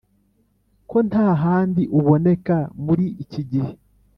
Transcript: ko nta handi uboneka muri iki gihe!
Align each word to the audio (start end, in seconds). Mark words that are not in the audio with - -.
ko 0.89 0.97
nta 1.07 1.27
handi 1.43 1.81
uboneka 1.99 2.55
muri 2.85 3.05
iki 3.23 3.41
gihe! 3.51 3.71